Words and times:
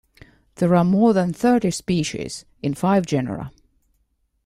There 0.55 0.73
are 0.75 0.83
more 0.83 1.13
than 1.13 1.31
thirty 1.31 1.69
species 1.69 2.43
in 2.63 2.73
five 2.73 3.05
genera. 3.05 3.51